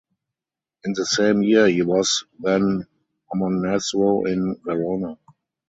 In 0.83 0.93
the 0.93 1.05
same 1.05 1.43
year 1.43 1.67
he 1.67 1.83
was 1.83 2.25
then 2.39 2.87
Amonasro 3.31 4.27
in 4.27 4.59
Verona. 4.65 5.19